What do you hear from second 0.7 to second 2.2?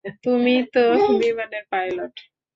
তো বিমানের পাইলট!